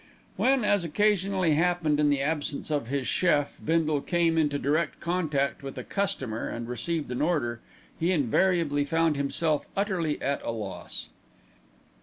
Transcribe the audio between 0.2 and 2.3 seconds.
When, as occasionally happened in the